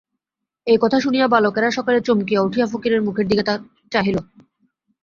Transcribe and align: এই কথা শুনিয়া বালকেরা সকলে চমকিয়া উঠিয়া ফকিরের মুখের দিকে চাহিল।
এই 0.67 0.77
কথা 0.81 0.97
শুনিয়া 0.99 1.27
বালকেরা 1.27 1.69
সকলে 1.71 1.97
চমকিয়া 2.01 2.41
উঠিয়া 2.41 2.65
ফকিরের 2.65 3.01
মুখের 3.01 3.25
দিকে 3.27 3.43
চাহিল। 3.91 4.17